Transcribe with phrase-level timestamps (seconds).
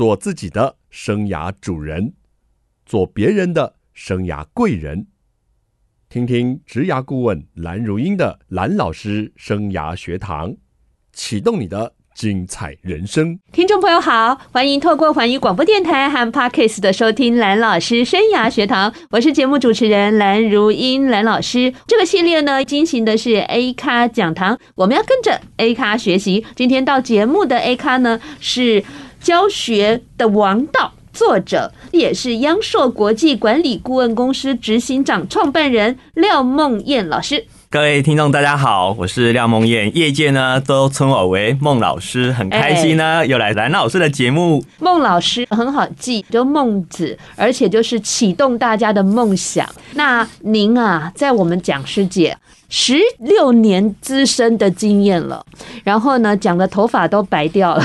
[0.00, 2.14] 做自己的生涯主人，
[2.86, 5.08] 做别人的生涯贵人。
[6.08, 10.56] 听听职涯顾问蓝如英的蓝老师生涯学堂，
[11.12, 13.38] 启动你的精彩人生。
[13.52, 21.74] 听众朋友好，欢迎透过环宇广播电台和 Parkes 的收听蓝老师生涯学堂，我是节目主持人蓝如英蓝老师。
[21.86, 26.46] 这个系列呢，进行的是 A 咖讲堂，我们要跟着 A 咖学习。
[26.56, 28.82] 今天到节目的 A 咖呢，是
[29.20, 37.44] 教学的王道，作者也是央硕国际管理顾问公司执行长、创办人廖梦燕老师。
[37.68, 44.64] 各位听众，大家好，我是廖梦燕，业界呢都称我为孟老师，很开心呢，欸、又来蓝老师的节目。
[44.80, 49.68] 孟老师很好记，就孟子，而且就是启动大家的梦想。
[49.92, 52.36] 那您啊，在我们讲师界
[52.70, 55.44] 十六年资深的经验了，
[55.84, 57.84] 然后呢，讲的头发都白掉了，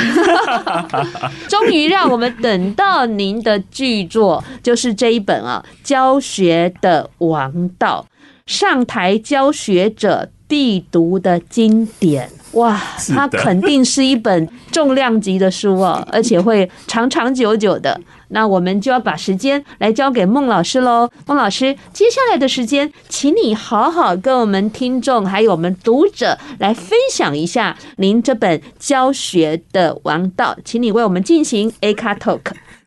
[1.49, 8.06] 终于让我们等到您的巨作，就是这一本啊，《教学的王道》。
[8.45, 18.00] 上台教学者必读的经典哇，它肯定是一本重量级的书哦，而且会长长久久的。
[18.36, 21.09] 那我们就要把时间来交给孟老师喽。
[21.25, 32.41] 孟老师，接下来的时间，请你好好跟我们听众还有我们读者来分享一下您这本教学的王道，请你为我们进行 A 咖 Talk。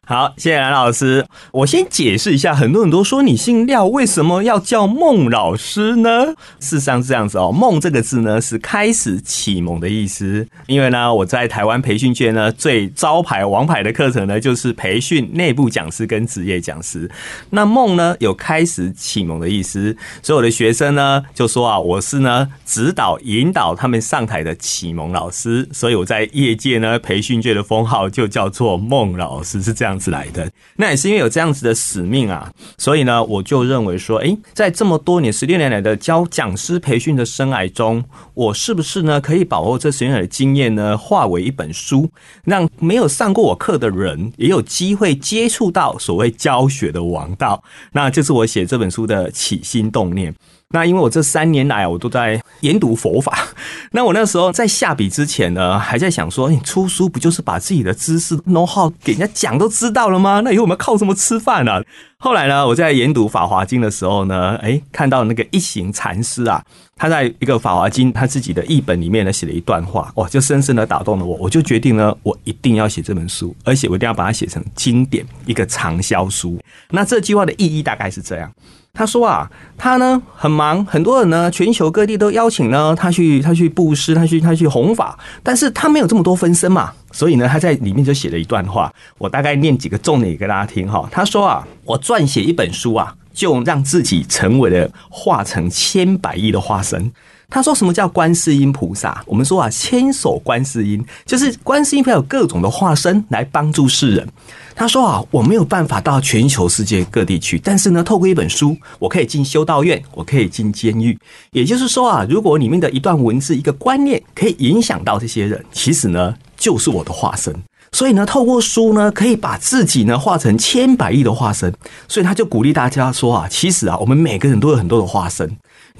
[0.09, 1.27] 好，谢谢蓝老师。
[1.53, 6.29] 我先解释一下，很多人都说你姓廖，为什么要叫孟老师呢？
[6.61, 10.49] 事实上是这样子哦，孟这个字呢是开始启蒙的意思。
[10.67, 17.11] 因为呢，我在台湾培训界呢最招牌王牌的课程呢就是培训内部讲师跟职业讲师。
[17.51, 25.69] 那孟呢有开始启蒙的意思，所以我的学生呢就说啊，我是呢指导引导他们上台的启蒙老师。
[25.71, 38.05] 所以我在业界呢培训界的封号就叫做孟老师，是这样子来的，那也是因为有这样子的使命啊，所以呢，我就认为说，诶，在这么多年十六年来的教讲师培训的生涯中，
[38.35, 42.11] 我是不是呢可以把握这十六年的经验呢，化为一本书，
[42.45, 50.35] 让没有上过我课的人也有机会接触到所谓教学的王道，那就是我写这本书的起心动念。
[50.75, 53.39] 那因为我这三年来，我都在研读佛法。
[53.93, 60.43] 那我那时候在下笔之前呢，还在想说，你出书不就是把自己的知识 know how 给人家讲都知道了吗？
[60.45, 61.83] 那以后我们靠什么吃饭呢？
[62.19, 66.63] 后来呢，我在研读《法华经》的时候呢，诶，看到那个一行禅师啊，
[66.97, 71.35] 他在一个《法华经》他自己的译本里面呢写了一段话，哇，就深深的打动了我。
[71.37, 76.61] 我就决定呢，我一定要写这本书，而且我一定要把它写成经典，一个畅销书。
[76.91, 78.53] 那这句话的意义大概是这样。
[78.99, 91.09] 他说啊，他呢很忙，很多人呢，全球各地都邀请呢他去，他去布施，他去他去弘法，但是他没有这么多分身嘛，所以呢，他在里面就写了一段话，我大概念几个重点给大家听哈。
[91.13, 97.13] 他说啊，我撰写一本书啊，就让自己成为了化成千百亿的化身。
[97.51, 99.23] 他说：“什么叫观世音菩萨？
[99.27, 104.29] 我们说啊，千手观世音，就是观世音菩萨有各种的化身来帮助世人。”
[104.77, 111.19] 他说：“啊，我没有办法到全球世界各地去，但是呢，透过一本书，我可以进修道院，我可以进监狱。
[111.53, 117.55] 也就是说啊，如果里面的一段文字、一个观念可以影响到这些人，其实呢，就是我的化身。
[117.91, 121.73] 所以呢，透过书呢，可以把自己呢化成千百亿的化身。
[122.07, 125.51] 所以他就鼓励大家说啊，其实啊，我们每个人都有很多的化身。”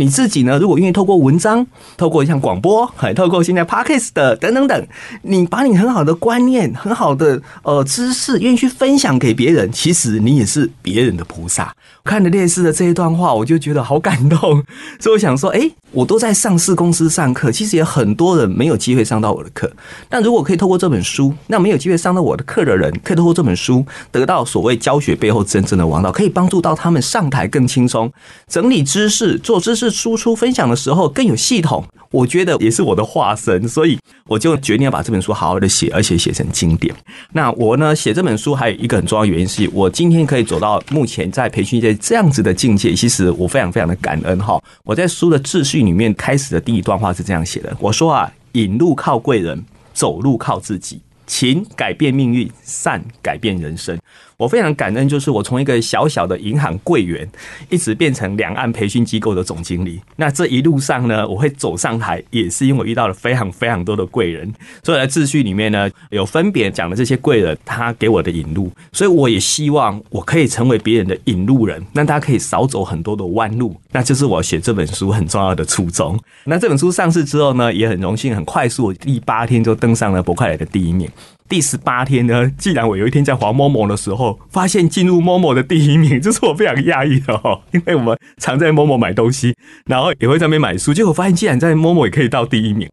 [0.01, 0.61] 你自己呢？
[0.61, 1.67] 如果愿意透过文章，
[1.97, 4.87] 透过像广播，还透过现在 Podcast 的等等等，
[5.23, 11.75] 你把你很好的观念、很好的呃知识，愿意去分享给别人，其实你也是别人的菩萨。
[12.05, 14.63] 看着烈士的这一段话，我就觉得好感动。
[15.01, 19.71] 所以我想说，诶，我都在上市公司上课，其实也很多人没有机会上到我的课。
[20.09, 28.13] 但如果可以透过这本书，那没有机会上到我的课的人，可以透过这本书得到所谓教学背后真正的王道，可以帮助到他们上台更轻松，
[28.47, 29.89] 整理知识、做知识。
[29.91, 36.95] 输出分享的时候更有系统，我觉得也是我的化身，所以我就决定要把这本书好好的写，而且写成经典。
[37.33, 44.63] 那我呢，写这本书还有一个很重要原因，是我今天可以走到目前在培训界这样子的境界，其实我非常非常的感恩哈。
[44.85, 51.01] 我在书的秩序里面开始的第一段话是这样写的，我说啊，引路靠贵人，走路靠自己。
[51.27, 53.99] 勤改变命运，善改变人生。
[54.39, 57.29] 我非常感恩，就是我从一个小小的银行柜员，
[57.71, 60.01] 一直变成两岸培训机构的总经理。
[60.15, 64.49] 那这一路上呢，我会走上台，也是因为我遇到了非常非常多的贵人。
[64.85, 68.71] 所以在秩序里面呢，有分别讲的这些贵人，他给我的引路。
[68.93, 76.17] 所以我也希望我可以成为别人的引路人，让大家可以少走很多的弯路，那就是我写这本书很重要的初衷。
[76.45, 81.11] 那这本书上市之后呢，也很荣幸，很快速，第八天就登上了博客来的第一名。
[81.49, 87.61] 第十八天呢，既然我有一天在滑 Momo 的时候，发现进入 Momo 的第一名，这是我非常讶异的哦。
[87.73, 89.55] 因为我们常在 Momo 买东西，
[89.87, 92.89] 然后也会在那边买书，结果发现竟然在 Momo 也可以到第一名。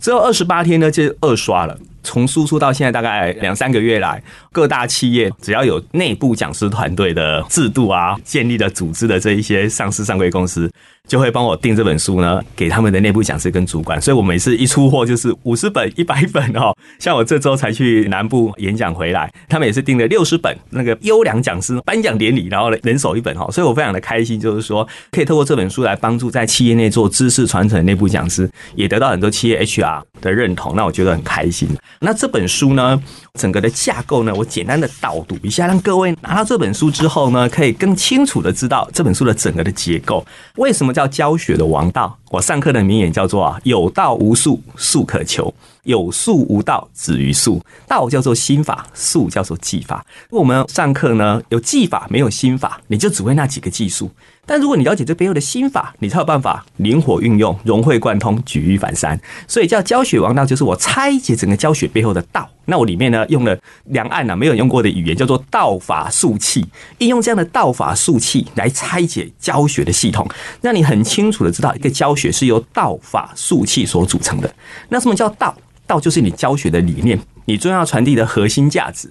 [0.00, 1.78] 之后二十八天呢，就二刷了。
[2.04, 4.20] 从输出到现在大概两三个月来，
[4.52, 10.70] 各大企业只要有内部讲师团队的制度啊，建立的组织的这一些上市上柜公司，
[11.08, 14.00] 就会帮我订这本书呢，给他们的内部讲师跟主管。
[14.00, 16.76] 所以我每次一出货就是五十本、一百本哦。
[16.98, 23.50] 像我这周才去南部演讲回来，他们也是订了六十本那个优良讲师颁奖典礼，然后人手一本哈。
[23.50, 31.68] 所以我非常的开心，就是说可以透过这本书来帮助在企业内做知识传承的内部讲师，也得到很多企业 HR 的认同，那我觉得很开心。
[32.00, 33.00] 那这本书呢，
[33.40, 40.22] 整个的架构呢，我简单的导读一下，让各位拿到这本书之后呢，可以更清楚的知道这本书的整个的结构。
[40.56, 42.14] 为什么叫教学的王道？
[42.30, 45.50] 我上课的名言叫做啊，有道无术，术可求；
[45.84, 47.62] 有术无道，止于术。
[47.88, 50.04] 道叫做心法，术叫做技法。
[50.28, 54.10] 我们上课呢，有技法没有心法，你就只会那几个技术。
[54.44, 59.18] 但如果你了解这背后的心法，你才有办法灵活运用、融会贯通、举一反三。
[59.46, 62.50] 所以叫教学王道，就是我拆解整个教学背后的道。
[62.64, 66.66] 那我里面呢，用了两岸呢没有用过的语言，叫做道法术器，
[66.98, 70.28] 应用这样的道法术器来拆解教学的系统，
[70.60, 74.52] 让你很清楚的知道一个教学是由道法术器所组成的。
[74.88, 75.56] 那什么叫道？
[75.86, 79.08] 道就是你教学的理念，你重要传递的核心价值。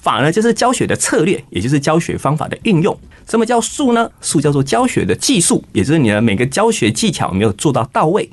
[0.00, 2.96] 法呢，就是教学的策略，也就是教学方法的运用。
[3.28, 4.10] 什么叫术呢？
[4.20, 8.28] 术叫做教学的技术，也就是你的每个教学技巧没有做到到位。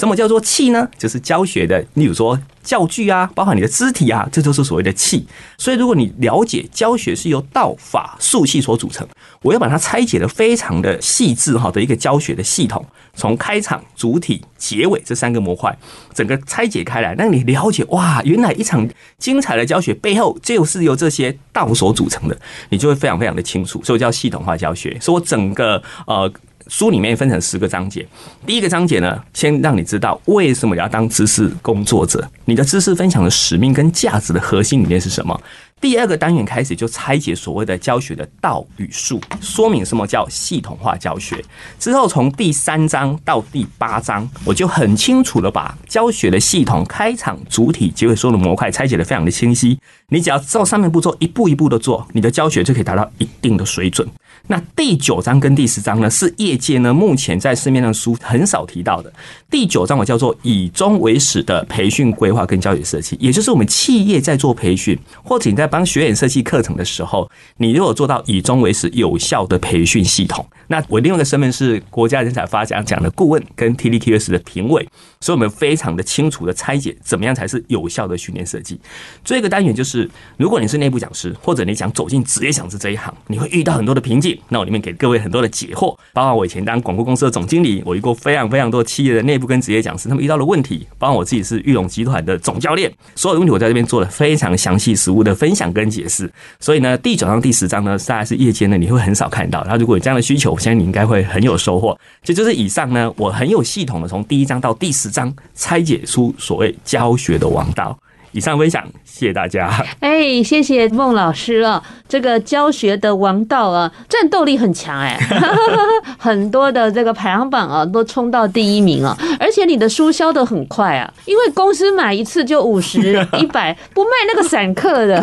[0.00, 0.88] 什么叫做器呢？
[0.96, 5.26] 就是教学的，例如说教具啊，包含你的肢体啊，这就是所谓的器。
[5.58, 9.06] 所以，如果你了解教学是由道法术器所组成，
[9.42, 12.82] 我要把它拆解的非常的细致哈的一个教学的系统，
[13.14, 15.76] 从开场、主体、结尾这三个模块，
[16.14, 18.88] 整个拆解开来，让你了解哇，原来一场
[19.18, 22.34] 精彩的教学背后就是由这些道所组成的，
[22.70, 23.82] 你就会非常非常的清楚。
[23.84, 24.96] 所以叫系统化教学。
[24.98, 26.32] 所以我整个呃。
[26.70, 28.06] 书里面分成十个章节，
[28.46, 35.38] 第一个章节呢，先让你知道为什么要当知识工作者，你的知识分享的使命跟价值的核心理念是什么。
[35.80, 41.44] 第二个单元开始就拆解所谓的教学的道与术，说明什么叫系统化教学。
[41.80, 49.76] 之后从第三章到第八章，我就很清楚的把教学的系统、开场、主体、结尾所有的模块拆解的非常的清晰。
[50.10, 54.06] 你只要照上面步骤一步一步的做，你的教学就可以达到一定的水准。
[54.46, 59.12] 那第九章跟第十章呢，是业界呢目前在市面上书很少提到的。
[59.48, 74.88] 第九章我叫做以终为始的培训规划跟教学设计，也就是我们企业在做培训，或者你在帮学员设计课程的时候，你如果做到以终为始有效的培训系统，那我另外一个身份是国家人才发展奖的顾问跟 TDQS 的评委，
[75.20, 78.78] 所以我们非常的清楚的拆解怎么样才是有效的训练设计。
[79.24, 84.38] 最后一个单元就是，如果你是内部讲师，或者你想走进职业讲师这一行，你会遇到很多的瓶颈。
[84.48, 96.32] 那我里面给各位很多的解惑，包括我以前当广告公司的总经理，我遇过非常非常多企业的内部跟职业讲师，他们遇到的问题，包括我自己是玉龙集团的总教练，所有的问题我在这边做了非常详细实务的分享跟解释。
[96.60, 99.62] 所以呢，第九章、第十章呢，大概是业界呢你会很少看到。
[99.64, 101.98] 然后如果有这样的需求，相信你应该会很有收获。
[102.22, 107.98] 这就是以上呢，我很有系统的从第一章到第十章拆解出所谓教学的王道。
[108.32, 109.70] 以上分享，谢谢大家。
[110.00, 115.18] 哎，谢谢孟老师啊，这个教学的王道啊，战斗力很强哎，
[116.18, 125.20] 很多的这个排行榜啊都冲到第一名啊，而且你的书销的很快啊，因为公司买一次就五十、 一百，不卖那个散客的，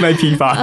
[0.00, 0.56] 卖批发。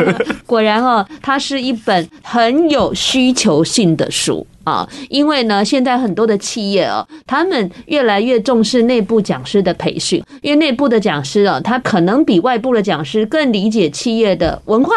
[0.46, 4.46] 果然哦，它是一本很有需求性的书。
[4.64, 14.94] 啊，因为呢，现在很多的企业哦，他们越来越重视内部讲师的培训，因为内部的讲师啊，他可能比外部的讲师更理解企业的文化，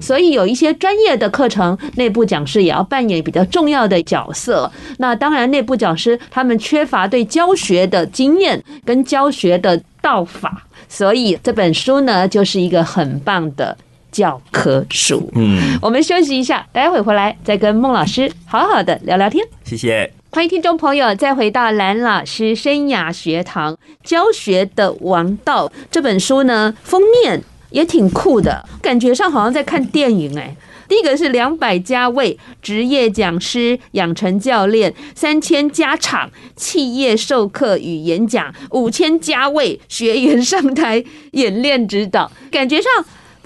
[0.00, 4.70] 所以有一些专业的课程，内部讲师也要扮演比较重要的角色。
[4.98, 13.76] 那当然，内部讲师他们缺乏对教学的经验跟教学的道法，所以这本书呢，就是一个很棒的。
[14.10, 19.44] 教科书，嗯，我们休息一下，待会回来再跟孟老师好好的聊聊天。
[19.64, 30.56] 谢谢，欢迎听众朋友再回到蓝老师生涯学堂教学的王道这本书呢，封面也挺酷的，感觉上好像在看电影哎。
[30.88, 42.90] 第一个是两百家位职业讲师养成教练，三千家场企业授课与演讲，五千家位学员上台演练指导，感觉上。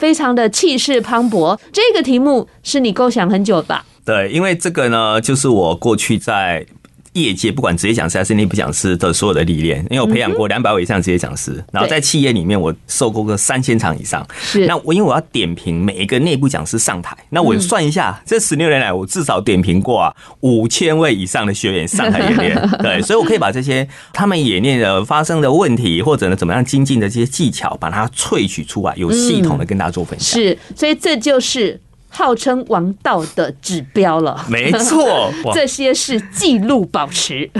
[0.03, 3.81] 非常的气势磅礴，这个题目是你构想很久的？
[4.05, 6.67] 对，因为这个呢，就是我过去在。
[7.15, 14.27] 业界不管职业讲师还是内部讲师的所有的历练，因为我培养过两百位以上职业讲师，然后在企业里面我受过个三千场以上。
[14.41, 22.69] 是，那我因为我要点评每一个内部讲师上台，那我算一下，这十六年来我至少点评过啊五千位以上的学员上台演练。
[22.81, 30.41] 对，所以我可以把这些他们演练的发生的问题，或者呢怎么样精进的这些技巧，把它萃取出来，有系统的跟大家做分享。
[30.41, 31.79] 是，所以这就是。
[32.13, 37.51] 号称王道的指标了，没错， 这些是记录保持。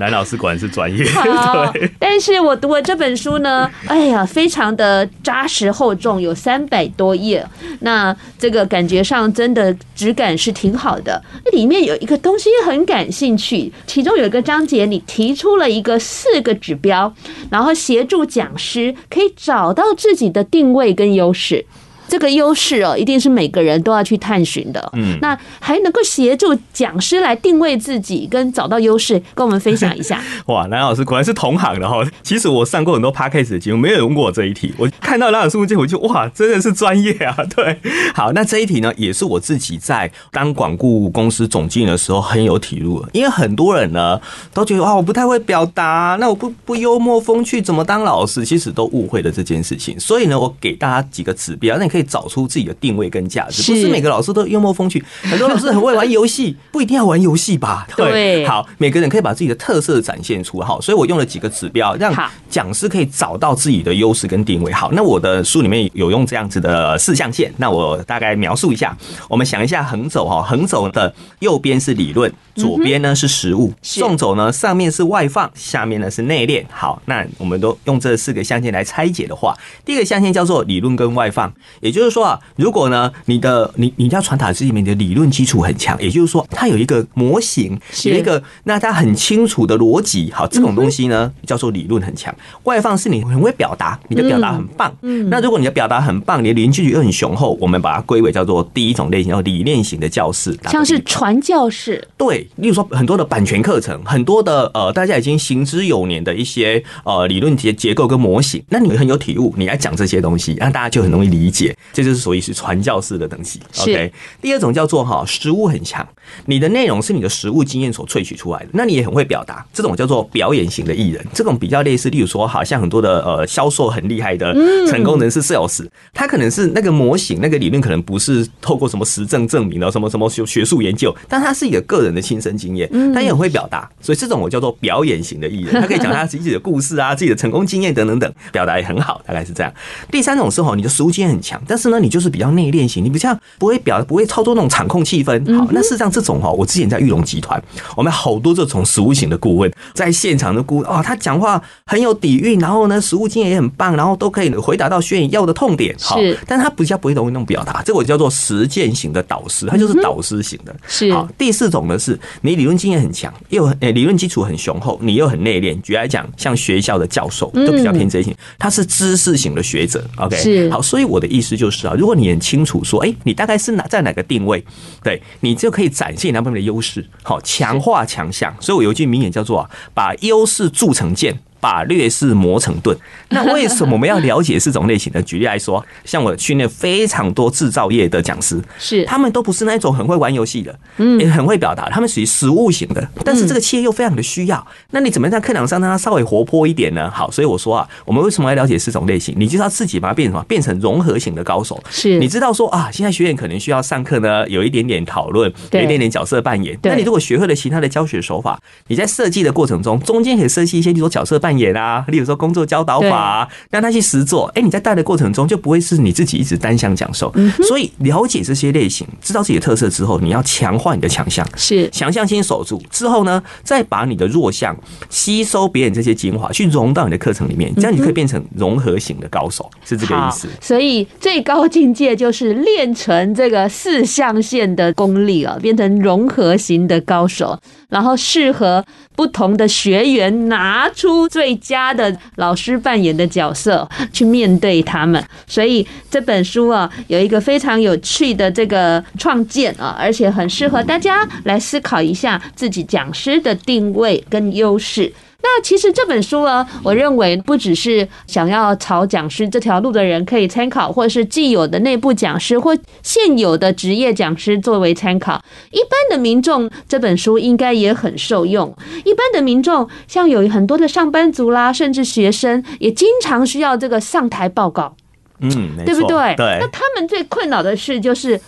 [0.00, 1.04] 蓝老师果然是专业。
[1.72, 7.46] 对，但是我读了这本书呢，哎呀，非常的扎实厚重，有三百多页。
[7.80, 11.22] 那这个感觉上真的质感是挺好的。
[11.52, 17.12] 里面有一个东西很感兴趣，其中有一个章节，你提出了一个四个指标，
[17.50, 21.66] 然后协助讲师可以找到自己的定位跟优势。
[22.08, 24.90] 这个优势哦，一定是每个人都要去探寻的。
[24.94, 30.20] 嗯，那还能够协助讲师来定位自己跟找到优势，跟我们分享一下。
[30.46, 32.02] 哇，蓝老师果然是同行的哈。
[32.22, 34.72] 其实我上过很多 podcast 的节目，没有人问过我这一题。
[34.78, 37.36] 我看到蓝老师问这题，我就哇，真的是专业啊。
[37.54, 37.78] 对，
[38.14, 43.04] 好，那这一题呢，也是我自己在当管顾公司总经理的时候很有体悟。
[43.12, 44.18] 因为很多人呢
[44.54, 48.44] 都觉得哇，我不太会表达，那我不不幽默风趣，怎么当老师？
[48.44, 50.00] 其实都误会了这件事情。
[50.00, 51.97] 所以呢，我给大家几个指标，那你可以。
[51.98, 57.86] 可以找出自己的定位跟价值，不是每个老师都幽默风趣， 很多老师很会玩游戏，不一定要玩游戏吧？
[57.96, 62.14] 对，好，每个人可以把自己的特色展现出，好，所以我用了几个指标，让
[62.48, 64.72] 讲师可以找到自己的优势跟定位。
[64.72, 68.96] 好，那我的书里面有用这样子的四象限，那我大概描述一下，
[69.28, 76.64] 我们想一下横轴哈，横轴的右边是理论，左边呢是实物，纵轴呢上面是外放，下面呢是内敛。
[76.70, 81.52] 好，那我们都用这四个象限来拆解的话，第一个象限叫做理论跟外放。
[81.80, 92.34] 也就是说啊，如果呢，你的你你要传达自己里面的理论基础很强，也就是说，它有一个模型，有一个那它很清楚的逻辑，好，这种东西呢叫做理论很强。
[92.64, 94.94] 外放是你很会表达，你的表达很棒。
[95.02, 102.06] 嗯，那如果你的表达很棒，你的理论基础又很雄厚，我们把它归为叫做第一种类型，叫理念型的教室，像是传教士。
[102.16, 111.76] 对，例如说很多的版权课程，很多的呃，大家已经行之有年的一些呃理论结结构跟模型，那你很有体悟，你来讲这些东西，让大家就很容易理解。
[111.92, 113.60] 这就是所以是传教士的东西。
[113.80, 116.06] OK，第二种叫做哈实物很强，
[116.46, 121.24] 你的内容是你的实物经验所萃取出来的，那你也很会表达，这种叫做表演型的艺人。
[121.32, 124.54] 这种比较类似，例如说，好像很多的呃销售很厉害的
[124.86, 139.72] 成功人士 sales，他可能是那个模型、那个理论，可能不是透过什么实证证明的，什么什么学学术研究，但他是一个个人的亲身经验，他也很会表达，所以这种我叫做表演型的艺人，他可以讲他自己的故事啊，自己的成功经验等等等，表达也很好，大概是这样。
[140.10, 145.56] 第三种是哈，你的实务经验很强，但是呢，你就是比较内敛型，你不像不会表，不会操作那种场控气氛。
[145.56, 147.62] 好，那事实上这种哈，我之前在玉龙集团，
[147.96, 155.94] 我们好多这种实务型的顾问，在现场的顾问啊，他讲话很有底蕴，然后呢，实务经验也很棒，然后都可以回答到学员要的痛点。
[156.00, 160.74] 好，但他比较不会弄那种表达，这个我叫做实践型的导师，他就是导师型的。
[160.86, 165.78] 是好，第四种呢是你理论经验很强，又诶理论基础很雄厚，你又很内敛。
[165.82, 170.04] 举例来讲，像学校的教授都比较偏这型，他是知识型的学者。
[170.16, 174.64] OK，是好，所以我的意思就是啊，如果你很清楚说，哎，你大概是哪在哪个定位，
[175.02, 178.56] 对你就可以展现男朋友的优势，好，强化强项。
[178.60, 181.38] 所以我有一句名言叫做啊，把优势铸成剑。
[181.60, 182.96] 把劣势磨成盾。
[183.30, 185.22] 那为什么我们要了解四种类型呢？
[185.22, 193.06] 举例来说，像我训练非常多制造业的讲师，是他们都不是那种很会玩游戏的，嗯，也很会表达，他们属于实务型的。
[193.24, 197.10] 但是这个企业又非常的需要，那你怎么在课堂上让他稍微活泼一点呢？
[197.10, 199.34] 好，所以我说啊，我们为什么要了解四种类型？
[199.38, 200.44] 你就要自己把它变成什么？
[200.48, 201.82] 变成融合型的高手。
[201.90, 206.78] 是，你知道说啊，现在学员可能需要上课呢，有一点点讨论，有一点点角色扮演。
[206.82, 214.52] 那你如果学会了其他的教学手法，你在设计的过程中，中间可以设计一些，比如说角色扮扮演啊，例如说工作教导法，让他去实作。
[214.54, 217.32] 哎，你在带的过程中就不会是你自己一直单向讲授。
[217.62, 224.76] 所以了解这些类型，知道自己的特色之后，你要强化你的强项，是强项先守住，之后呢，再把你的弱项
[225.08, 230.48] 吸收别人这些精华，去融到你的课程里面，这样你可以变成融合型的高手，是这个意思。
[230.60, 238.84] 所以最高境界就是练成这个四象限的功力啊，变成融合型的高手，然后适合
[239.16, 255.12] 不同的学员拿出最佳的老师扮演的角色去面对他们，所以这本书啊有一个非常有趣的这个创建啊，而且很适合大家来思考一下自己讲师的定位跟优势。
[255.40, 265.40] 那其实这本书呢，我认为不只是想要朝讲师这条路的人可以参考，或者是既有的内部讲师或现有的职业讲师作为参考。
[265.70, 268.76] 一般的民众这本书应该也很受用。
[269.04, 274.96] 一般的民众，像有很多的上班族啦，甚至学生，也经常需要这个上台报告。
[275.38, 275.50] 嗯，
[275.86, 276.34] 对不对？
[276.36, 276.58] 对。
[276.60, 278.40] 那他们最困扰的事就是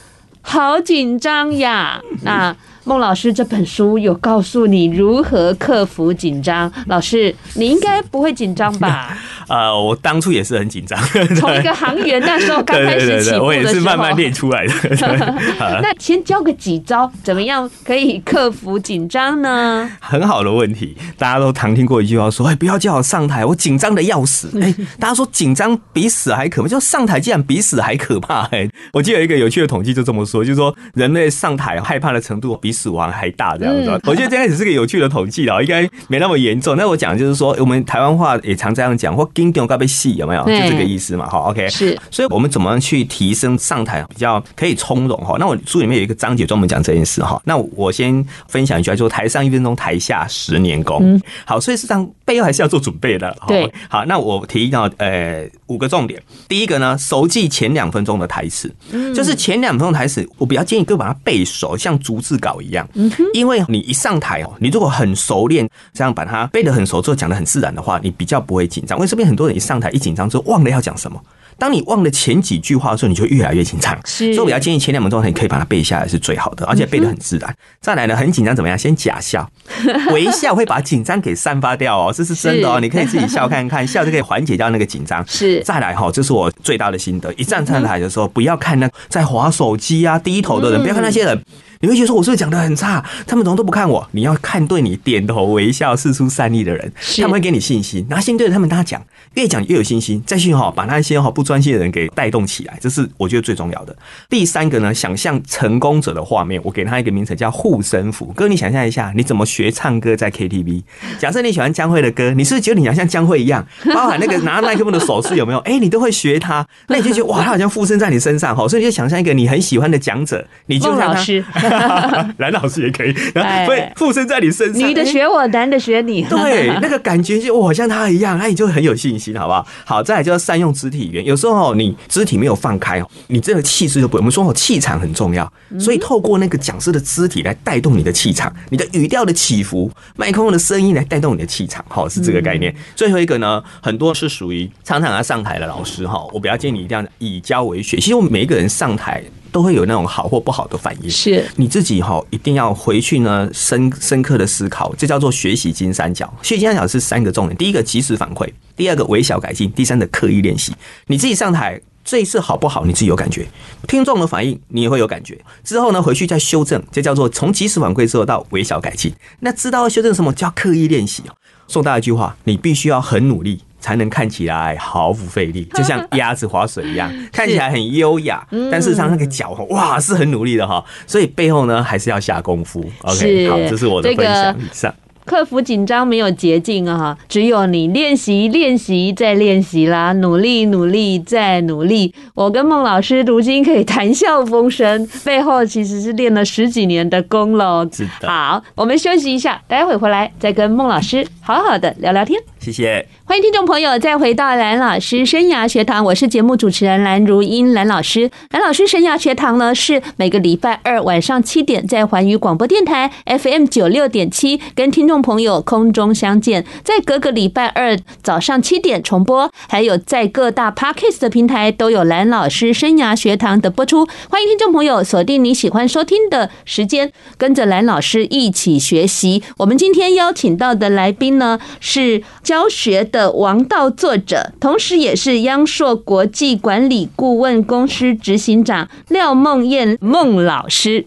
[0.43, 2.03] 好紧张呀。
[2.25, 2.57] 那。
[2.85, 6.71] 孟老师这本书有告诉你如何克服紧张。
[6.87, 9.17] 老师，你应该不会紧张吧？
[9.49, 10.99] 呃，我当初也是很紧张，
[11.37, 14.73] 从一个航员那时候刚开始起步的时候，我也是慢慢练出来的。
[15.83, 19.91] 那先教个几招，怎么样可以克服紧张呢？
[20.01, 28.43] 很好的问题，大家都常听过一句话说：“哎，不要叫我上台，我紧张的要死。”哎，大家说紧张比死还可怕，就上台竟然比死还可怕。
[28.53, 32.70] 哎，我记得有一个有趣的统计就这么说，就是说人类上台害怕的程度比。
[32.73, 36.77] 死亡还大这样子，我觉得这开始是个有趣的统计了，应该没那么严重。
[36.77, 40.45] 那我讲就是说，我们台湾话也常这样讲，或紧张到要死有没有？
[40.45, 41.29] 就这个意思嘛。
[41.29, 41.99] 好，OK，是。
[42.11, 45.37] 所以我们怎么样去提升上台比较可以从容哈？
[45.39, 47.41] 那我书里面有一个章节专门讲这件事哈。
[47.45, 51.21] 那我先分享一句，就台上一分钟，台下十年功。
[51.45, 53.37] 好，所以实际上背后还是要做准备的。
[53.47, 56.21] 对，好，那我提到呃五个重点。
[56.49, 58.73] 第一个呢，熟记前两分钟的台词，
[59.15, 62.89] 就是前两分钟台词，我比较建议各位把它背熟，像逐字稿一样。
[62.95, 68.99] 嗯，因为你一上台哦，你如果很熟练，这样把它背得很熟之后讲得很自然的话，你比较不会紧张。
[68.99, 71.21] 因为这边很多人一上台一紧张之后忘了要讲什么。
[71.61, 73.97] 当你忘了前几句话的时候，你就越来越紧张。
[74.07, 77.55] 是，所以我要建议前两门状态你可以把它背下来是最好的，而且背得很自然。
[77.83, 78.77] 再来呢，很紧张怎么样？
[78.77, 79.49] 先假笑，
[80.11, 82.81] 微笑会把紧张给散发掉哦，这是真的哦。
[82.81, 85.23] 你可以自己笑看看，笑就可以缓解掉那个紧张。
[85.29, 87.31] 是，再来哈，这是我最大的心得。
[87.35, 91.39] 一站上台的时候，不要看那在滑手机啊、低头的人，不要看那些人。
[91.83, 93.03] 你会觉得说，我是不是讲的很差？
[93.27, 94.07] 他们怎么都不看我？
[94.13, 98.07] 你要看对你点头微笑、四出善意的人，他们会给你信心。
[98.11, 99.03] 拿心对着他们，大家讲，
[99.35, 100.23] 越讲越有信心。
[100.27, 103.97] 再去哈，把那些哈不专心的人给带动起来，这是我觉得最重要的。
[104.29, 108.33] 第三个呢，想象成功者的画面，我给他一个名词叫护身符。
[108.35, 110.83] 哥，你想象一下，你怎么学唱歌在 KTV？
[111.19, 115.59] 假设你喜欢江蕙的歌，你是不是觉得你要像江蕙一样，包含那个拿麦克风的手势有没有？
[115.61, 118.67] 哎，你都会学他，那你就觉得哇，他好像附身在你身上哈。
[118.69, 121.21] 所以你就想象一个你很喜欢的讲者，你就像他。
[122.39, 129.67] 男老师也可以，然后会附身在你身上，女的学我，男的学你，对， 那个感觉就我像他一样，那你就很有信心，好不好？
[129.85, 134.17] 好，再来就要善用肢体语言，有时候你肢体没有放开，你这个气势就不。
[134.17, 142.75] 我们说哦，气场很重要，所以透过那个讲师的肢体来带动你的气场，你的语调的起伏，麦克风的声音来带动你的气场，好，是这个概念。
[142.95, 147.97] 最后一个呢，很多是属于常常要上台的老师哈，我比较建议你一定要以教为学。
[147.97, 149.23] 其实我们每一个人上台。
[149.53, 156.33] 都会有那种好或不好的反应，是你自己哈，一定要回去呢，深深刻的思考，这叫做学习金三角。
[156.43, 160.73] 学习金三角是三个重点：第一个及时反馈，第二个微小改进，第三个刻意练习。
[161.07, 163.45] 你自己上台这一次好不好，你自己有感觉；
[163.87, 165.39] 听众的反应你也会有感觉。
[165.65, 169.13] 之后呢，回去再修正，这叫做从及时反馈之后到微小改进。
[169.41, 171.35] 那知道要修正什么叫刻意练习哦？
[171.67, 173.61] 送大家一句话：你必须要很努力。
[173.81, 182.85] 才能看起来毫不费力， 就像鸭子划水一样， 看起来很优雅，但事实上那个脚哇是很努力的哈，所以背后呢还是要下功夫。
[183.03, 184.57] OK，好，这是我的分享。
[184.59, 184.95] 以上。
[185.27, 192.13] 克服紧张没有捷径啊，只有你练习、练习再练习啦，努力、努力再努力。
[192.35, 197.87] 我跟孟老师如今可以谈笑风生，背后其实是练了十几年的功喽。
[197.93, 198.29] 是的。
[198.29, 202.41] 好，我们休息一下，待会回来再跟孟老师好好的聊聊天。
[202.61, 203.07] 谢谢。
[203.25, 208.31] 欢迎听众朋友再回到蓝老师生涯学堂，我是节目主持人蓝如英，蓝老师。
[208.51, 224.07] 蓝老师生涯学堂呢，是每个礼拜二晚上七点在环宇广播电台 FM 九六点七跟听众朋友空中相见，在各个礼拜二早上七点重播，还有在各大 Parkes 的平台都有蓝老师生涯学堂的播出。
[224.29, 229.43] 欢迎听众朋友锁定你喜欢收听的时间，跟着蓝老师一起学习。
[229.59, 233.31] 我们今天邀请到的来宾呢，是教学的。
[233.31, 241.07] 王道作者，同时也是央硕国际管理顾问公司执行长廖梦燕孟老师。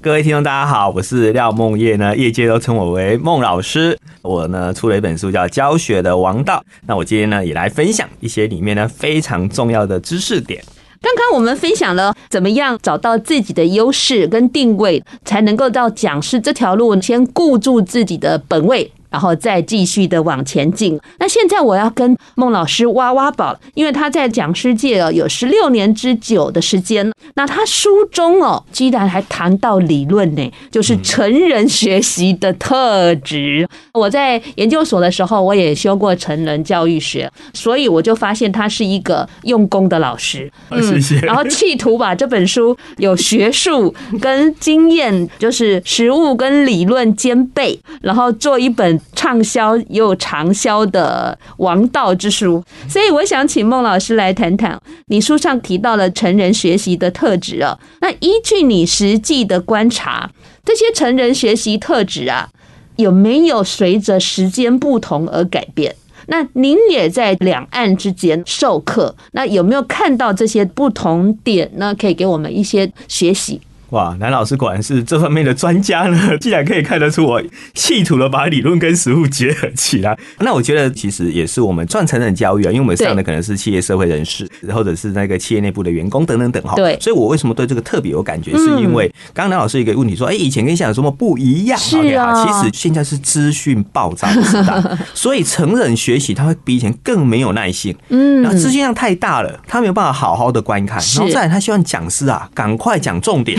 [0.00, 3.98] 各位听众，大家好，我是廖梦燕呢，业界都称我为孟老师。
[4.22, 10.64] 我呢出了一本书叫《教学的王道》，那我今天呢也来分享一些里面呢非常重要的知识点。
[11.02, 18.90] 刚刚我们分享了怎么样找到自己的优势跟定位，才能够到讲师这条路先固住自己的本位。
[19.10, 20.98] 然后再继续的往前进。
[21.18, 27.10] 那现在我要跟孟老师挖挖宝，因为他在讲师界哦有十六年之久的时间。
[27.34, 33.68] 那他书中哦，居然还谈到理论呢，就是成人学习的特质。
[33.92, 40.50] 我在研究所的时候，我也修过成人教育学，所以我就发现他是一个用功的老师。
[40.70, 41.20] 嗯，谢谢。
[41.20, 52.62] 然后企图把这本书有学术跟经验，就是实物跟理论兼备，然后做一本畅销又长销的王道之书。
[52.88, 57.78] 所以我想请孟老师来谈谈，你书上提到了成人学习的特质啊。
[58.00, 60.30] 那依据你实际的观察，
[60.64, 62.48] 这些成人学习特质啊，
[62.96, 65.94] 有没有随着时间不同而改变？
[66.30, 71.94] 那您也在两岸之间授课，那有没有看到这些不同点呢？
[71.98, 73.58] 可以给我们一些学习。
[73.90, 76.36] 哇，南老师果然是这方面的专家呢！
[76.38, 77.42] 竟然可以看得出我
[77.74, 80.18] 企图了把理论跟实物结合起来。
[80.40, 86.74] 那我觉得其实也是我们赚成人教育啊，因为我们上的可能是企业社会人士，或者是那个企业内部的员工等等等哈。
[86.76, 91.78] 对，所以我为什么对这个特别有感觉，是因为刚刚南老师一个问题说，哎，以前跟现在有什么不一样？
[91.78, 94.82] 是啊，其实现在是资讯爆炸的时代，
[95.14, 97.96] 所以成人学习他会比以前更没有耐性。
[98.10, 103.58] 嗯，然后资讯量太大了，他没有办法好好的观看，然后再来他希望讲师啊赶快讲重点。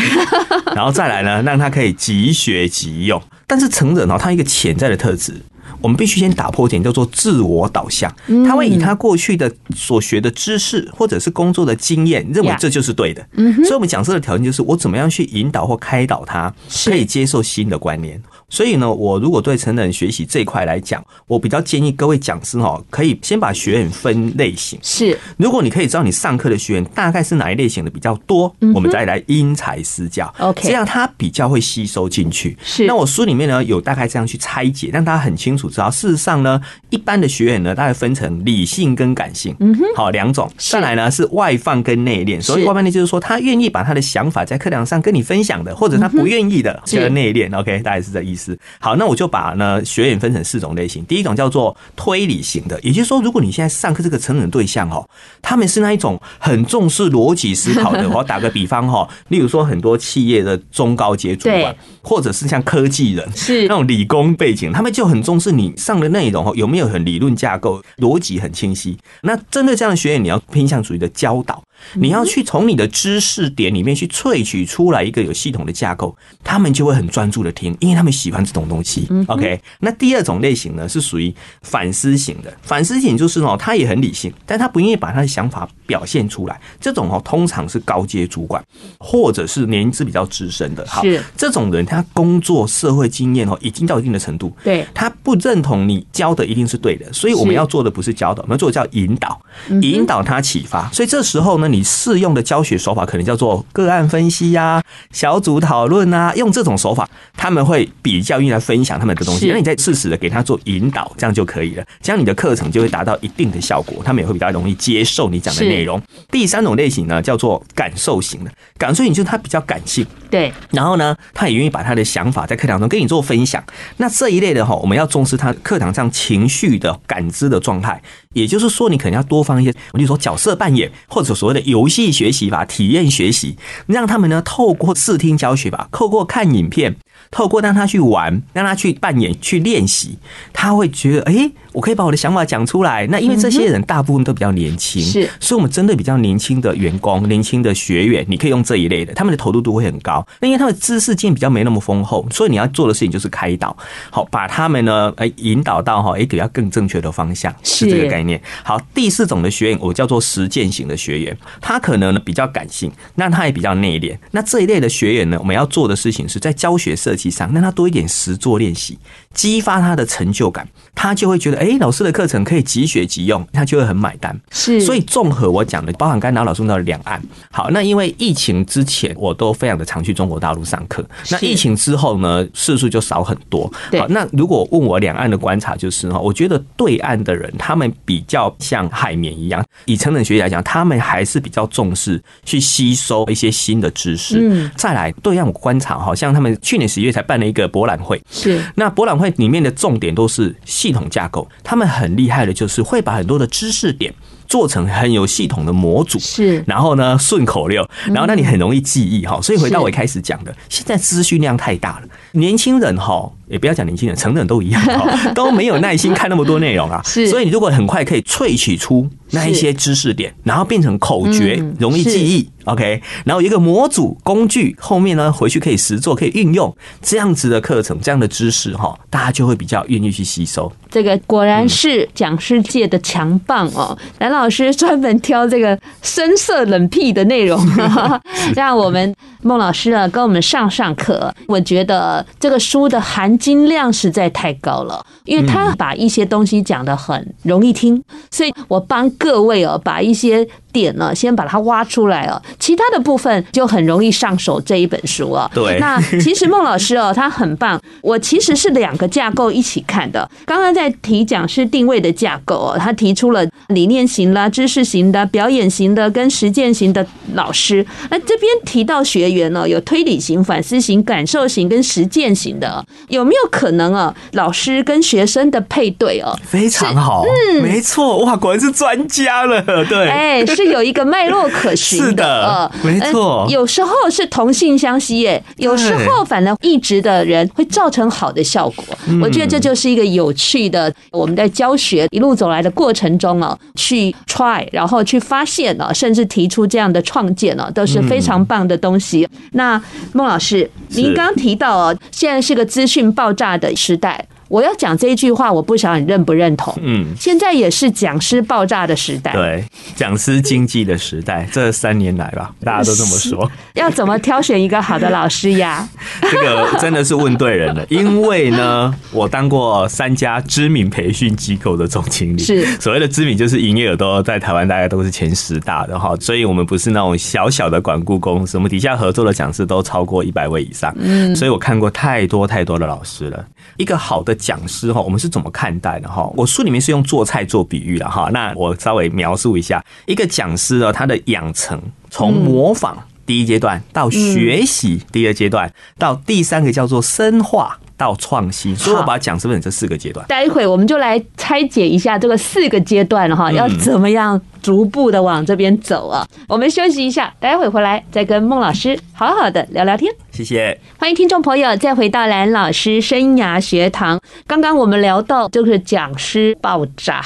[0.75, 3.21] 然后再来呢，让他可以即学即用。
[3.47, 5.33] 但是成人哦，他一个潜在的特质，
[5.81, 8.13] 我们必须先打破一点，叫做自我导向。
[8.45, 13.25] 他会以他过去的所学的知识或者是工作的经验，认为这就是对的。
[13.63, 16.53] 所以，我们讲师的条件就是，我怎么样去引导或开导他，
[16.85, 18.21] 可以接受新的观念。
[18.49, 24.79] 所以呢，我如果对成人学习这一块来讲，我比较建议各位讲师哈，可以先把学员分类型。
[24.81, 30.33] 是，如果你可以知道你上课的学员大概是哪一类型的比较多，我们再来因材施教。
[30.39, 32.57] OK，这样他比较会吸收进去。
[32.63, 40.49] 是，那我书里面呢有大概这样去拆解，让大家很清楚知道，事实上呢，一般的学员呢大概分成理性跟感性，嗯哼，好两种。
[40.57, 47.55] 再来呢是外放跟内敛，所以外放呢就是说他愿意把他的想法在课堂上跟你分享的，或者他不愿意的叫内敛。
[47.57, 48.57] OK，大概是这意思。
[48.79, 51.03] 好，那我就把呢学员分成四种类型。
[51.05, 55.07] 第一种叫做推理型的，也就是说，如果你现在上课这个成人对象哦，
[55.41, 58.07] 他们是那一种很重视逻辑思考的。
[58.09, 68.97] 我打个比方哈，例如说很多企业的中高阶主管，或者是像科技人，是那种理工背景，他们就很重视你上的内容有没有很理论架构，逻辑很清晰。
[69.23, 71.61] 那针对这样的学员，你要偏向主义的教导。
[71.95, 79.07] 你要去从你的知识点里面去萃取出来一个有系统的架构，他们就会很专注的听，因为他们喜欢这种东西。
[79.27, 86.59] OK，那第二种类型呢是属于反思型的，反思型就是哦，他也很理性，但他不愿意把他的想法表现出来。
[86.81, 88.61] 这种哦，通常是高阶主管
[88.99, 90.85] 或者是年资比较资深的。
[90.85, 91.01] 好，
[91.37, 99.41] 这种人他工作社会经验哦已经到一定的程度，对，他不认同你教的一定是对的，所以我们要做的不是教导，我们要做的叫引导，
[99.81, 100.89] 引导他启发。
[100.91, 101.68] 所以这时候呢。
[101.71, 109.47] 你适用的教学手法可能叫做个案分析呀、啊、小组讨论啊，用这种手法，他们会比较愿意来分享他们的东西。
[109.47, 111.83] 那你再适时的给他做引导，这样就可以了。
[112.01, 116.01] 这样你的课程就会达到一定的效果，他们也会比较容易接受你讲的内容。
[116.31, 120.51] 第三种类型呢，叫做感受型的，感受型就是他比较感性，对。
[120.71, 123.63] 然后呢，他也愿意把他的想法在课堂中跟你做分享。
[123.97, 128.01] 那这一类的哈，我们要重视他课堂上情绪的感知的状态。
[128.35, 136.95] 也就是说，你可能要多放一些，我就说角色扮演，或者所谓的游戏学习法、体验学习，让他们呢透过视听教学吧，透过看影片。
[137.31, 140.17] 透过让他去玩，让他去扮演、去练习，
[140.51, 143.05] 他会觉得，哎，我可以把我的想法讲出来。
[143.07, 150.25] 那因为这些人大部分都比较年轻，是，所以我们针对比较年轻的员工、年轻的学员，你可以用这一类的，他们的投入度会很高。
[150.39, 153.77] 那因为他们知识经验比较没那么丰厚，所以你要做的事情就是开导，
[154.09, 158.18] 好，把他们呢，哎，引导到哈，哎，比较更正确的方向，是这个概念。
[158.63, 164.17] 好，第四种的学员，我叫做实践型的学员，他可能呢比较感性，那他也比较内敛。
[164.31, 168.97] 那这一类的学员呢，我们要做的事情是在教学设计上让他多一点实作练习，
[169.33, 174.37] 激发他的成就感，他就会觉得，哎，老师的课程可以即学即用，他就会很买单。
[174.51, 177.21] 是，所以综合我讲的，包含刚才老师到的两岸。
[177.51, 181.05] 好，那因为疫情之前，我都非常的常去中国大陆上课。
[181.29, 183.71] 那疫情之后呢，次数就少很多。
[183.97, 194.39] 好，那如果问我两岸的观察，就是哈，我觉得对岸的人他们比较像海绵一样，以成人学习来讲，他们还是比较重视去吸收一些新的知识。
[194.41, 197.09] 嗯，再来对让我观察，好像他们去年十月。
[197.09, 198.63] 才办了一个博览会，是。
[198.75, 204.13] 那博览会里面的重点都是系统架构，他们很厉害的，就是会把很多的知识点
[204.47, 206.63] 做成很有系统的模组，是。
[206.67, 209.41] 然后呢顺口溜，然后那你很容易记忆哈。
[209.41, 213.31] 所以回到我一开始讲的，现在资讯量太大了，年轻人哈。
[213.49, 214.81] 也不要讲年轻人，成人都一样，
[215.33, 217.01] 都没有耐心看那么多内容啊。
[217.05, 222.49] 是，所以你如果很快可以萃取出那一些知识点，然后变成口诀，容易记忆。
[222.65, 230.71] OK，然后一个模组工具后面呢，回去可以实做，可以运用这样子的课程，这样的知识哈，大家就会比较愿意去吸收。
[230.87, 237.59] 这个果然是讲师界的强棒哦，蓝老师专门挑这个深色冷僻的内容，
[238.55, 241.33] 让我们孟老师啊跟我们上上课。
[241.47, 250.47] 我觉得这个书的含金量实在太高了，因为他把一些东西讲得很容易听，所以我帮各位哦把一些。
[250.71, 255.49] 点呢，先把它挖出来哦，其他的部分就很容易上手这一本书啊。
[255.51, 257.81] 对， 那其实孟老师哦，他很棒。
[258.01, 260.29] 我其实是两个架构一起看的。
[260.45, 267.83] 刚刚在提讲师定位的架构哦，他提出了理念型啦、知识型的、表演型的跟实践型的老师。
[268.11, 274.13] 那这边提到学员呢，有推理型、反思型、感受型跟实践型的，有没有可能啊？
[274.33, 280.45] 老师跟学生的配对哦，非常好，嗯，没错，哇，果然是专家了，对，哎。
[280.59, 283.45] 是有一个脉络可循的， 是的，没错。
[283.49, 288.83] 有时候是同性相吸，耶，有时候反而一直的人会造成好的效果。
[289.21, 299.27] 我觉得这就是一个有趣的，我们在教学一路走来的过程中啊，去 try，然后去发现了，甚至提出这样的创建了，都是非常棒的东西。
[299.51, 299.81] 那
[300.13, 304.25] 孟老师，您刚提到哦，现在是个资讯爆炸的时代。
[304.49, 306.75] 我要讲这一句话，我不晓得你认不认同。
[306.81, 309.63] 嗯，现在也是讲师爆炸的时代，对，
[309.95, 311.47] 讲师经济的时代。
[311.51, 313.49] 这三年来吧，大家都这么说。
[313.75, 315.87] 要怎么挑选一个好的老师呀？
[316.21, 317.85] 这个真的是问对人了。
[317.89, 326.15] 因为呢，我当过三家知名培训机构的总经理，是所谓的知名，就是营业额都在台湾大概都是前十大的哈。
[326.19, 330.91] 所以我们不是那种小小的管顾公司，我们底下合作的讲师都超过一百位以上。
[330.97, 333.45] 嗯，所以我看过太多太多的老师了。
[333.77, 336.31] 一个好的讲师哈，我们是怎么看待的哈？
[336.35, 350.25] 我书里面是用做菜做比喻的哈，那我稍微描述一下，一个讲师呢，他的养成从模仿第一阶段到学习第二阶段，到第三个叫做深化到创新，所以我把讲师分成这四个阶段。
[350.27, 356.25] 待会我们就来拆解一下这个四个阶段哈，要怎么样逐步的往这边走啊？
[356.47, 360.11] 我们休息一下，待会回来再跟孟老师好好的聊聊天。
[360.31, 364.19] 谢谢，欢迎听众朋友再回到蓝老师生涯学堂。
[364.47, 367.21] 刚刚我们聊到就是讲师爆炸，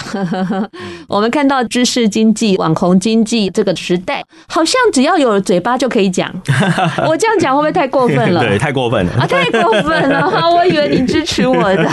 [1.07, 6.33] 我们看到知识经济、网红经济这个时代，好像只要有嘴巴就可以讲。
[7.07, 8.41] 我这样讲会不会太过分了？
[8.41, 9.27] 对，太过分了啊！
[9.27, 10.27] 太过分了！
[10.49, 11.85] 我以为你支持我的，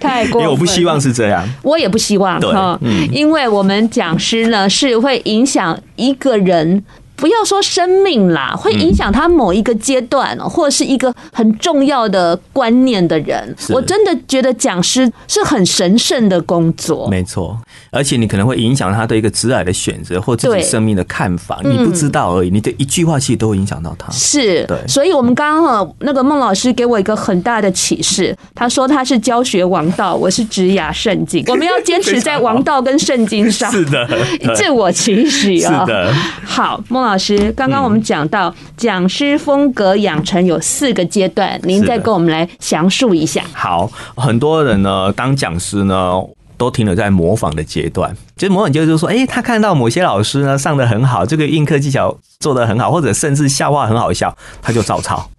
[0.00, 0.40] 太过分了。
[0.40, 2.40] 因为我不希望是这样，我也不希望。
[2.40, 6.84] 对，嗯，因为我们讲师呢是会影响一个人。
[7.16, 13.54] 不要说生命啦，会影响他某一个阶段，或者是一个很重要的观念的人。
[13.70, 17.08] 我真的觉得讲师是很神圣的工作。
[17.08, 17.58] 没错，
[17.90, 22.50] 而且你可能会影响他对一个职业的选择或自己生命的看法，你不知道而已。
[22.50, 24.12] 你的一句话其实都会影响到他。
[24.12, 24.76] 是，对。
[24.86, 31.42] 所以我们刚刚那个孟老师给我一个很大的启示，他说他是教学王道，我是职涯圣经。
[31.48, 33.72] 我们要坚持在王道跟圣经上。
[33.72, 34.06] 是的，
[34.54, 35.80] 自我期许啊。
[35.80, 36.12] 是的，
[36.44, 37.05] 好，孟。
[37.06, 43.44] 老师，刚刚我们讲到讲师风格养成有四个阶段，您再跟我们来详述一下。
[43.52, 46.20] 好，很多人呢当讲师呢
[46.56, 55.30] 都停留在模仿的阶段，其实模仿就是说，哎，他看到某些老师呢上得很好，这个应课技巧做得很好，或者甚至笑话很好笑，他就照抄。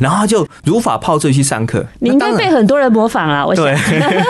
[0.00, 3.46] 然后他就如法炮制去上课，你应该被很多人模仿啊！
[3.46, 3.76] 我想对，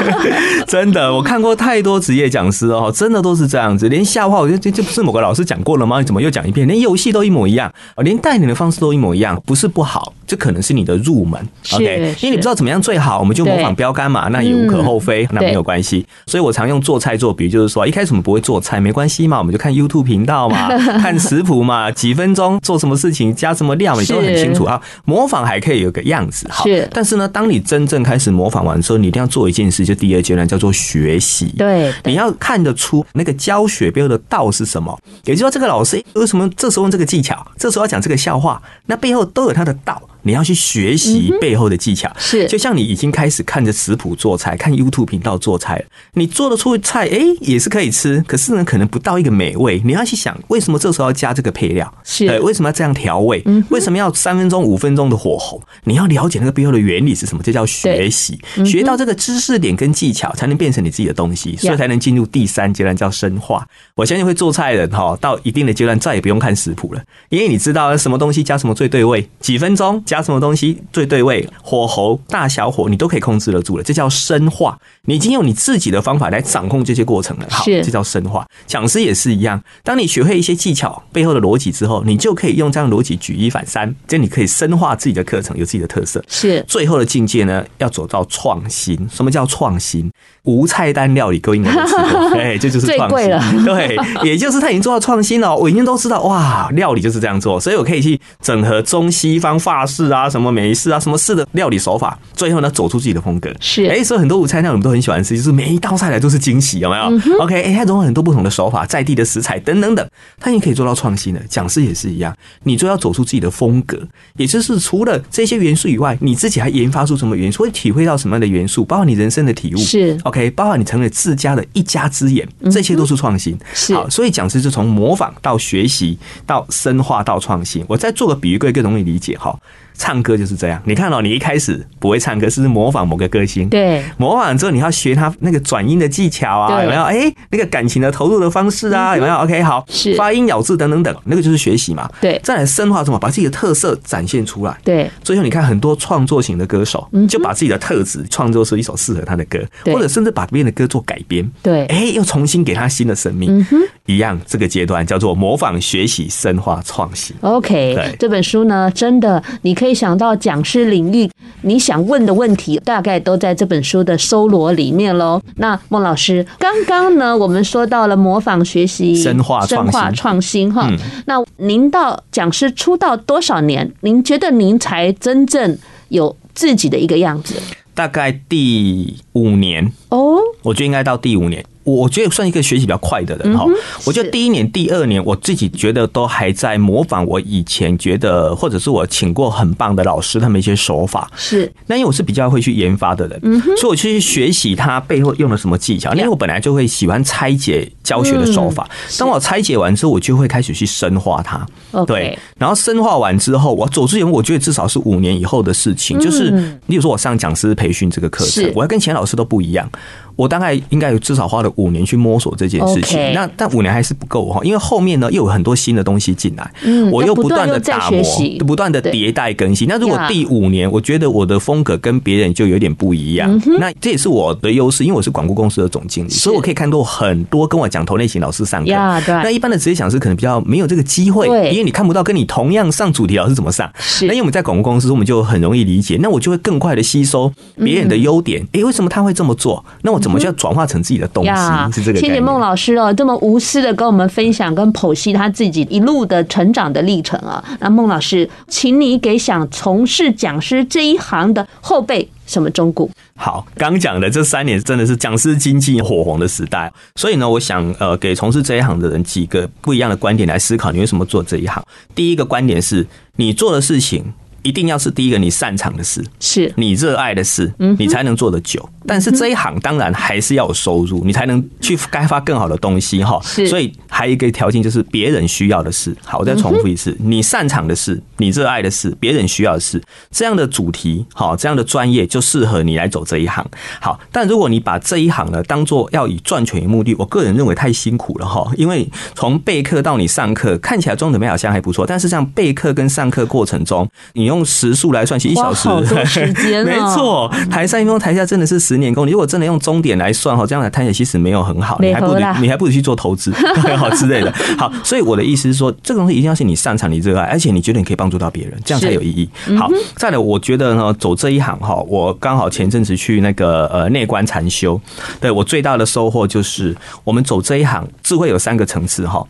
[0.66, 3.88] 真的，我看过太多职业讲师哦，真的都是这样子。
[3.88, 6.00] 连笑话，我觉得这这不是某个老师讲过了吗？
[6.00, 6.66] 你怎么又讲一遍？
[6.66, 11.40] 连游戏都一模一样，连带领的方式都一模一样，不是不好，这可能是你的入门。
[11.72, 16.04] OK，因为你不知道怎么样最好，我们就模仿标杆嘛，那也无可厚非，那没有关系。
[16.26, 24.80] 所以我常用做菜做比喻，就是说一开始我们不会做菜，没关系嘛，我们就看 YouTube 频道嘛， 看食谱嘛，几分钟做什么事情，加什么料，你都很清楚啊。
[25.04, 31.54] 模仿还可以有个样子，好，但是呢，当你真正开始模仿完之后，你一定要做一件事，就第二阶段叫做学习。
[31.58, 40.00] 对，你要看得出那个教学背后的道是什么，也就是说，这个老师为什么这时候用这个技巧，这时候要讲这个笑话，那背后都有他的道。
[40.22, 49.80] 你要去学习背后的技巧，是就像你已经开始看着食谱做菜，看 YouTube 频道做菜，你做得出菜，哎，也是可以吃，可是呢，可能不到一个美味。
[49.84, 51.92] 你要去想，为什么这时候要加这个配料？
[52.04, 53.42] 是，对，为什么要这样调味？
[53.70, 55.62] 为什么要三分钟、五分钟的火候？
[55.84, 57.42] 你要了解那个背后的原理是什么？
[57.42, 63.66] 这叫学习，学到这个知识点跟技巧，才能变成你自己的东西，所以才能进入第三阶段，叫深化。
[63.94, 70.02] 我相信会做菜的人哈，到一定的阶段再也不用看食谱了，因为你知道什么东西加什么最对味，几分钟。
[70.10, 74.76] 加什么东西最对味，火候大小火你都可以控制得住了，这叫深化。
[75.02, 78.44] 你已经用你自己的方法来掌控这些过程了，好，这叫深化。
[78.66, 86.20] 讲师也是一样，当你学会一些技巧背后的逻辑之后，你就可以用这样的逻辑举一反三，这你可以深化自己的课程，有自己的特色。
[86.26, 89.08] 是最后的境界呢，要走到创新。
[89.12, 90.10] 什么叫创新？
[90.44, 93.64] 无菜单料理，各位应该都知道，哎，这就是创新。
[93.64, 95.54] 对，也就是他已经做到创新了。
[95.54, 103.50] 我已经都知道，哇，料理就是这样做，所以我可以去整合中西方、法式啊、什么美式啊、什么式的料理手法，最后呢，走出自己的风格。
[103.60, 110.06] 是，哎，所以很多无菜单我们都很喜欢吃，就是每一道菜来都是惊喜，有没有、嗯、？OK，哎，他融合很多不同的手法，在地的食材等等等，
[110.38, 111.40] 他也可以做到创新的。
[111.48, 113.98] 讲师也是一样，你就要走出自己的风格，
[114.36, 119.78] 也就是除了这些元素以外，你自己还研发出什么元素，会体会到什么样的元素，包括你人生的体悟。
[119.78, 123.58] 是 OK，包括你成为自家的一家之言，这些都是创新。
[123.74, 126.16] 是好，所以讲师是从模仿到学习
[126.46, 127.84] 到深化到创新。
[127.88, 129.58] 我再做个比喻，各位更容易理解哈。
[130.00, 137.02] 唱歌就是这样，你看到、喔、你一开始不会唱歌，是模仿某个歌星，对，模仿之后你要学他那个转音的技巧啊，有没有？
[137.02, 142.10] 哎、欸，那个感情的投入的方式啊，有没有？OK，好，是发音咬字等等等，那个就是学习嘛。
[142.18, 143.18] 对，再来深化什么？
[143.18, 144.74] 把自己的特色展现出来。
[144.82, 151.46] 对，最后你看很多创作型的歌手，就把自己的特质创作出一首适合他的歌，或者甚至把别人的歌做改编。
[151.62, 153.66] 对，哎，又重新给他新的生命。
[154.06, 157.36] 一样，这个阶段叫做模仿、学习、深化、创新。
[157.42, 160.60] OK，对，这本书呢，真的你可以想到讲。
[160.62, 161.28] 师领域，
[161.62, 165.42] 你想问的问题大概都在这本书的搜罗里面喽。
[165.56, 170.88] 那孟老师，刚刚呢，我们说到了模仿学习、深化深化创新哈。
[171.26, 173.90] 那您到讲师出道多少年？
[174.02, 175.76] 您觉得您才真正
[176.10, 177.54] 有自己的一个样子？
[177.94, 181.64] 大概第五年哦，我觉得应该到第五年。
[181.84, 183.64] 我觉得算一个学习比较快的人哈，
[184.04, 191.30] 我觉得第一年、第二年，我自己觉得都还在模仿我以前觉得，或者是我请过很棒的老师他们一些手法。
[191.36, 193.40] 是，那因为我是比较会去研发的人，
[193.78, 196.12] 所以我去学习他背后用了什么技巧。
[196.14, 198.88] 因为我本来就会喜欢拆解教学的手法，
[199.18, 201.66] 当我拆解完之后，我就会开始去深化它。
[202.04, 206.18] 对，然后深化完之后，我走之前，我觉得至少是五年以后的事情。
[206.20, 206.50] 就是，
[206.86, 209.90] 例如说我上讲师培训这个课程，我要跟前老师都不一样。
[210.36, 216.70] 我大概应该有至少花了五年去摸索这件事情，那但五年还是不够哈，因为后面呢又有很多新的东西进来，
[217.10, 218.22] 我又不断的打磨，
[218.66, 219.88] 不断的迭代更新。
[219.88, 228.90] 那如果第五年，我觉得我的风格跟别人就有点不一样，那这也是我的优势，因为我是广告公司的总经理，所以我可以看到很多跟我讲同类型老师上课。
[229.26, 233.90] 那一般的职业讲师可能比较没有这个机会，因为你看不到跟你同样上主题老师怎么上。
[234.22, 238.66] 那因为我们在广告公司，我们就很容易理解，那我就会更快的吸收别人的优点。
[238.72, 239.84] 诶，为什么他会这么做？
[240.02, 241.92] 那我怎么就要转化成自己的东西？
[241.92, 242.20] 是这个。
[242.20, 247.62] 谢谢孟老师哦，这么无私的跟我们分享跟剖析他自己一路的成长的历程啊。
[247.80, 253.08] 那孟老师，请你给想从事讲师这一行的后辈什么忠告？
[253.36, 261.82] 好，刚讲的这三年真的是讲师经济火红的时代，所以呢，我想呃，给从事这一行的人几个不一样的观点来思考，你为什么做这一行？
[262.14, 263.06] 第一个观点是
[263.36, 264.32] 你做的事情。
[264.62, 268.88] 一定要是第一个你擅长的事，是你热爱的事，你才能做得久。
[269.06, 273.40] 但是这一行当然还是要有收入，你才能去开发更好的东西哈。
[273.42, 276.14] 所以还有一个条件就是别人需要的事。
[276.24, 283.66] 好，我再重复一次，你擅长的事，你热爱的事，别人需要的事，这样的主题好，这样的专业就适合你来走这一行。
[284.00, 288.70] 好，但如果你把这一行呢当做要以赚钱为目的，我个人认为太辛苦了哈。
[288.76, 295.88] 因为从备课到你上课，看起来中等好像还不错，但是这样备课跟上课过程中，你用时数来算，其实一小时，
[296.26, 297.50] 时间 没错。
[297.70, 299.26] 台上一分钟，台下真的是十年功。
[299.26, 303.52] 你如果真的用钟点来算哈，这样来谈起来其实没有很好，你还不如你还不如去做投资，
[303.96, 304.52] 好之类的。
[304.76, 309.48] 好，所以我的意思是说，这个东西一定要是你擅长、你热爱，而且你觉得你可以帮助到别人，这样才有意义。
[309.76, 315.00] 好，再来，我觉得呢，走这一行哈，我刚好前阵子去那个呃内观禅修，
[315.40, 319.46] 对我最大的收获就是，我们走这一行，智慧有三个层次哈。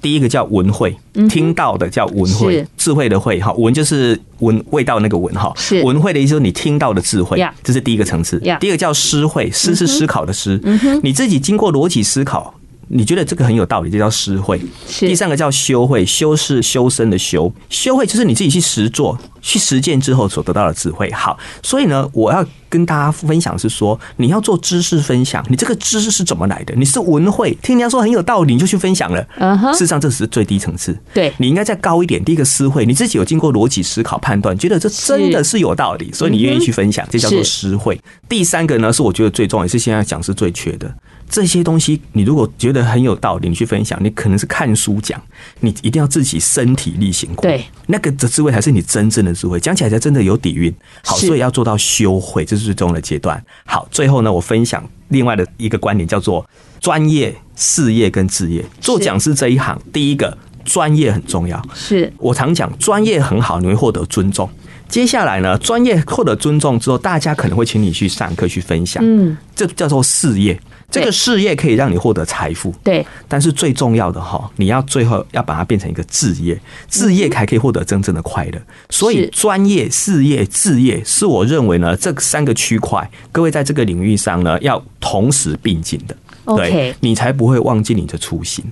[0.00, 0.96] 第一个叫闻慧，
[1.28, 5.52] 听到的叫闻慧，智慧的慧哈，闻就是闻味道那个闻哈，
[5.84, 8.38] 闻慧的意思是你听到的智慧，这是第一个层次。
[8.60, 10.60] 第二个叫思慧，思是思考的思，
[11.02, 12.54] 你自己经过逻辑思考。
[12.88, 14.60] 你觉得这个很有道理，这叫思慧。
[15.00, 21.10] 第三个叫修慧，修是修身的修，修慧就是你自己去实做、去实践之后所得到的智慧。
[21.10, 26.74] 好，所以呢，我要跟大家分享是说，你要做知识分享，你这个知识是怎么来的？
[26.76, 29.26] 你是文慧，听人家说很有道理，你就去分享了。
[29.38, 30.94] 嗯哼，事实上这只是最低层次。
[31.14, 32.22] 对，你应该再高一点。
[32.22, 37.98] 第一个思会，你自己有经过逻辑思考判断，觉得这真的是有道理，所以你愿意去分享，这叫做思会。
[38.28, 40.94] 第三个呢，是我觉得最重要，也是现在讲是最缺的。
[41.28, 45.20] 这些东西，你如果觉得很有道理，你去分享，你可能是看书讲，
[45.60, 47.42] 你一定要自己身体力行过。
[47.42, 50.72] 对，那个的智慧才是你真正的智慧，讲起来才真的有底蕴。
[51.04, 53.42] 好，所以要做到修慧，这是最终的阶段。
[53.64, 56.48] 好，最后呢，我分享另外的一个观点，叫做
[56.80, 58.64] 专业、事业跟置业。
[58.80, 61.60] 做讲师这一行，第一个专业很重要。
[61.74, 64.48] 是我常讲，专业很好，你会获得尊重。
[64.88, 69.02] 接下来呢，专业获得尊重之后，大家可能会请你去上课去分享。
[69.04, 70.58] 嗯，这叫做事业。
[70.96, 73.06] 这个事业可以让你获得财富，对。
[73.28, 78.60] 但是最重要的哈，你要最后要把它变成一个置业，置业才可以获得真正的快乐。
[78.90, 86.16] 所以专业、事业、志业是我认为呢，这三个区块，各位在这个领域上呢，要同时并进的。
[86.44, 88.64] OK，你才不会忘记你的初心。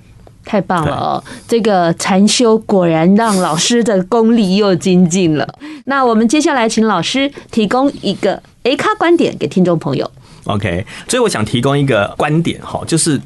[0.45, 1.23] 太棒了哦！
[1.47, 5.55] 这个禅修果然让老师的功力又精进了。
[5.85, 10.09] 那我们接下来请老师提供一个 A 咖观点给听众朋友。
[10.45, 13.19] OK，所以我想提供一个观点哈，就是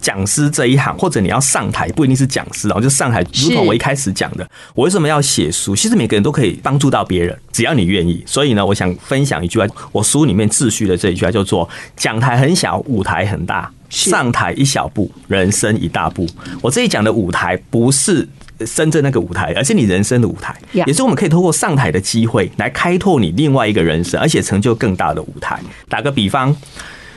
[0.00, 3.24] 讲师这一行，或者你要上台，不一定是讲师哦，就上台。
[3.34, 5.74] 如同我一开始讲的，我为什么要写书？
[5.74, 8.22] 其实每个人都可以帮助到别人，只要你愿意。
[8.26, 16.26] 所以呢，我想分享一句话，我书里面自序的这一句话叫做：讲台很小，舞台很大；上台一小步，人生一大步。
[16.62, 18.28] 我这里讲的舞台不是。
[18.66, 25.60] 深圳那个舞台，而是你人生的舞台，也是我们可以透过上台的机会来开拓你另外一个人生，而且成就更大的舞台。
[25.88, 26.54] 打个比方，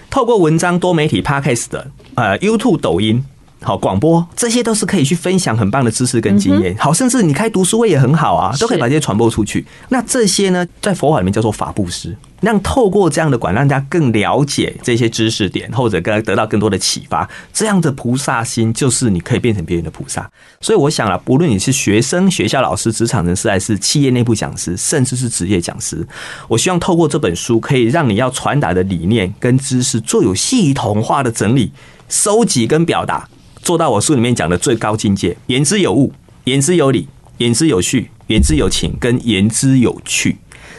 [0.10, 3.24] 透过文章、多媒体、Podcast 的呃 YouTube、抖音。
[3.68, 6.74] 好，广播这些都是可以去分享很棒的知识跟经验。
[6.78, 9.66] 好，甚至你开读书会也很好啊，都可以把这些传播出去。
[9.90, 17.30] 那这些呢，在佛法里面叫做法布施，让透过这样的管，让大家更了解这些知识点，或者更得到更多的启发。
[17.52, 20.32] 这样的菩萨心，就是你可以变成别人的菩萨。
[20.62, 26.08] 所以我想啊，不论你是学生、学校老师、职场人士，还是企业内部讲师，甚至是职业讲师，
[26.48, 31.74] 我希望透过这本书，可以让你要传达的理念跟知识做有系统化的整理、
[32.08, 33.28] 收集跟表达。
[33.68, 36.14] 做到我书里面讲的最高境界，言之有物，
[36.46, 37.06] 言之有理，
[37.40, 40.38] 言之有序，言之有情，跟言之有趣。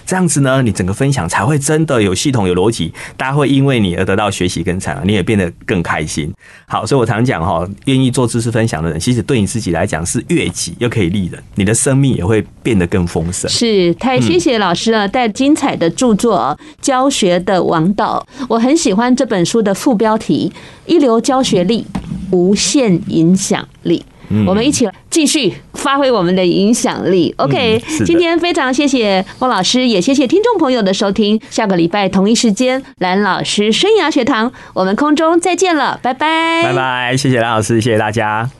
[0.08, 6.32] 这样子呢，你整个分享才会真的有系统、有逻辑，大家会因为你而得到学习跟成长，你也变得更开心。
[6.66, 13.50] 好，所以我常讲哈，愿意做知识分享的人，其实对你自己来讲是悦己又可以利人，你的生命也会变得更丰盛。
[13.50, 18.26] 是，太谢谢老师了，带精彩的著作，教学的王道。
[18.48, 20.50] 我很喜欢这本书的副标题：
[20.86, 21.84] 一流教学力，
[22.30, 24.02] 无限影响力。
[24.46, 27.34] 我们一起继续发挥我们的影响力。
[27.38, 31.40] OK，今天非常谢谢汪老师，也谢谢听众朋友的收听。
[31.50, 38.50] 下个礼拜同一时间，蓝老师生涯学堂，我们空中再见了，拜拜，拜拜，谢谢蓝老师，谢谢大家。